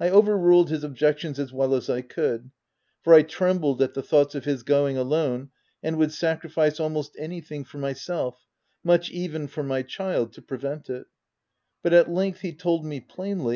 [0.00, 2.50] I overruled his objections as well as I could,
[3.04, 7.40] for I trembled at the thoughts of his going alone, and would sacrifice almost any
[7.40, 8.48] thing for myself,
[8.82, 11.06] much even for my child, to prevent it;
[11.84, 13.52] but at length he told me, plainly